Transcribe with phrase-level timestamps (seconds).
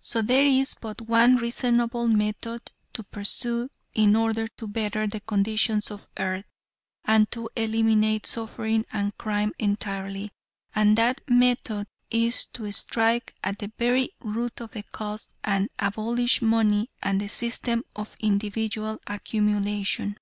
[0.00, 5.92] So there is but one reasonable method to pursue in order to better the conditions
[5.92, 6.46] on earth,
[7.04, 10.32] and to eliminate suffering and crime entirely,
[10.74, 16.42] and that method is to strike at the very root of the cause, and abolish
[16.42, 20.16] money and the system of individual accumulation.